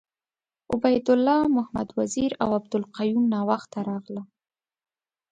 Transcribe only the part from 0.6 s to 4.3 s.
عبید الله محمد وزیر اوعبدالقیوم ناوخته راغله.